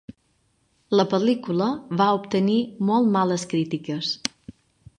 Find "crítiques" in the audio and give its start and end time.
3.53-4.11